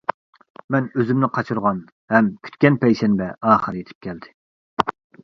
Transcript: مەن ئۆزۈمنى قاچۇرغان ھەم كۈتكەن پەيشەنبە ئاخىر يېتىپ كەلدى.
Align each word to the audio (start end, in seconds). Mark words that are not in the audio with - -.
مەن 0.75 0.85
ئۆزۈمنى 1.01 1.27
قاچۇرغان 1.35 1.81
ھەم 2.13 2.31
كۈتكەن 2.47 2.79
پەيشەنبە 2.85 3.29
ئاخىر 3.51 3.79
يېتىپ 3.81 4.01
كەلدى. 4.09 4.33